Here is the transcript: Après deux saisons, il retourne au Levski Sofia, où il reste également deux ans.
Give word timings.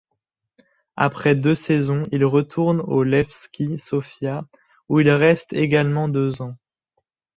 Après 0.95 1.35
deux 1.35 1.53
saisons, 1.53 2.07
il 2.11 2.25
retourne 2.25 2.81
au 2.81 3.03
Levski 3.03 3.77
Sofia, 3.77 4.47
où 4.89 4.99
il 4.99 5.11
reste 5.11 5.53
également 5.53 6.07
deux 6.09 6.41
ans. 6.41 6.55